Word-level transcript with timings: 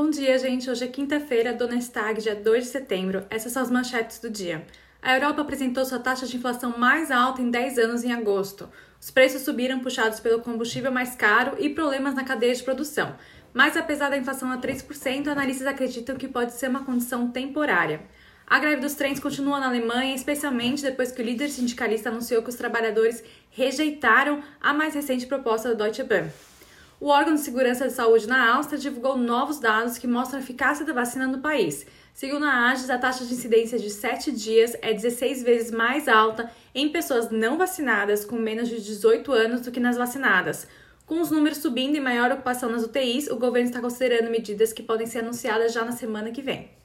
Bom 0.00 0.10
dia, 0.10 0.38
gente. 0.38 0.70
Hoje 0.70 0.84
é 0.84 0.86
quinta-feira, 0.86 1.52
Donnerstag, 1.52 2.22
dia 2.22 2.36
2 2.36 2.66
de 2.66 2.70
setembro. 2.70 3.26
Essas 3.28 3.50
são 3.50 3.60
as 3.60 3.68
manchetes 3.68 4.20
do 4.20 4.30
dia. 4.30 4.64
A 5.02 5.16
Europa 5.16 5.42
apresentou 5.42 5.84
sua 5.84 5.98
taxa 5.98 6.24
de 6.24 6.36
inflação 6.36 6.78
mais 6.78 7.10
alta 7.10 7.42
em 7.42 7.50
10 7.50 7.78
anos 7.78 8.04
em 8.04 8.12
agosto. 8.12 8.68
Os 9.00 9.10
preços 9.10 9.42
subiram 9.42 9.80
puxados 9.80 10.20
pelo 10.20 10.40
combustível 10.40 10.92
mais 10.92 11.16
caro 11.16 11.56
e 11.58 11.70
problemas 11.70 12.14
na 12.14 12.22
cadeia 12.22 12.54
de 12.54 12.62
produção. 12.62 13.16
Mas 13.52 13.76
apesar 13.76 14.08
da 14.08 14.16
inflação 14.16 14.52
a 14.52 14.58
3%, 14.58 15.26
analistas 15.26 15.66
acreditam 15.66 16.14
que 16.14 16.28
pode 16.28 16.52
ser 16.52 16.70
uma 16.70 16.84
condição 16.84 17.32
temporária. 17.32 18.00
A 18.46 18.60
greve 18.60 18.80
dos 18.80 18.94
trens 18.94 19.18
continua 19.18 19.58
na 19.58 19.66
Alemanha, 19.66 20.14
especialmente 20.14 20.80
depois 20.80 21.10
que 21.10 21.20
o 21.20 21.24
líder 21.24 21.48
sindicalista 21.48 22.08
anunciou 22.08 22.40
que 22.40 22.50
os 22.50 22.54
trabalhadores 22.54 23.24
rejeitaram 23.50 24.44
a 24.60 24.72
mais 24.72 24.94
recente 24.94 25.26
proposta 25.26 25.70
do 25.70 25.74
Deutsche 25.74 26.04
Bahn. 26.04 26.28
O 27.00 27.10
órgão 27.10 27.34
de 27.34 27.40
segurança 27.40 27.86
de 27.86 27.92
saúde 27.92 28.26
na 28.26 28.56
Áustria 28.56 28.76
divulgou 28.76 29.16
novos 29.16 29.60
dados 29.60 29.98
que 29.98 30.06
mostram 30.08 30.40
a 30.40 30.42
eficácia 30.42 30.84
da 30.84 30.92
vacina 30.92 31.28
no 31.28 31.38
país. 31.38 31.86
Segundo 32.12 32.44
a 32.44 32.70
AGES, 32.70 32.90
a 32.90 32.98
taxa 32.98 33.24
de 33.24 33.32
incidência 33.32 33.78
de 33.78 33.88
7 33.88 34.32
dias 34.32 34.76
é 34.82 34.92
16 34.92 35.44
vezes 35.44 35.70
mais 35.70 36.08
alta 36.08 36.50
em 36.74 36.88
pessoas 36.88 37.30
não 37.30 37.56
vacinadas 37.56 38.24
com 38.24 38.34
menos 38.34 38.68
de 38.68 38.82
18 38.82 39.30
anos 39.30 39.60
do 39.60 39.70
que 39.70 39.78
nas 39.78 39.96
vacinadas. 39.96 40.66
Com 41.06 41.20
os 41.20 41.30
números 41.30 41.58
subindo 41.58 41.94
e 41.94 42.00
maior 42.00 42.32
ocupação 42.32 42.68
nas 42.68 42.82
UTIs, 42.82 43.28
o 43.28 43.36
governo 43.36 43.68
está 43.68 43.80
considerando 43.80 44.28
medidas 44.28 44.72
que 44.72 44.82
podem 44.82 45.06
ser 45.06 45.20
anunciadas 45.20 45.72
já 45.72 45.84
na 45.84 45.92
semana 45.92 46.32
que 46.32 46.42
vem. 46.42 46.78